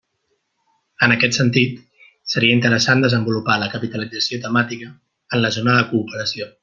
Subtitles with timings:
[1.07, 1.75] En aquest sentit,
[2.33, 6.51] seria interessant desenvolupar la capitalització temàtica en la zona de cooperació.